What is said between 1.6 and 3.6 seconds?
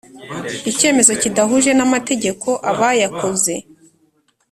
n amategeko aba yakoze